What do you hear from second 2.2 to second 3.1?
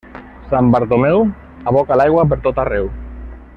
pertot arreu.